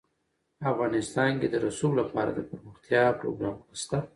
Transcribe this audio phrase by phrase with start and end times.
[0.73, 3.97] افغانستان کې د رسوب لپاره دپرمختیا پروګرامونه شته.